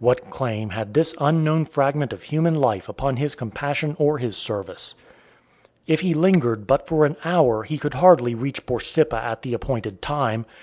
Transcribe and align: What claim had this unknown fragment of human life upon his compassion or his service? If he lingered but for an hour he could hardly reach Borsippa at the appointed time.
What 0.00 0.28
claim 0.28 0.68
had 0.68 0.92
this 0.92 1.14
unknown 1.18 1.64
fragment 1.64 2.12
of 2.12 2.24
human 2.24 2.54
life 2.54 2.90
upon 2.90 3.16
his 3.16 3.34
compassion 3.34 3.96
or 3.98 4.18
his 4.18 4.36
service? 4.36 4.94
If 5.86 6.00
he 6.00 6.12
lingered 6.12 6.66
but 6.66 6.86
for 6.86 7.06
an 7.06 7.16
hour 7.24 7.62
he 7.62 7.78
could 7.78 7.94
hardly 7.94 8.34
reach 8.34 8.66
Borsippa 8.66 9.16
at 9.16 9.40
the 9.40 9.54
appointed 9.54 10.02
time. 10.02 10.44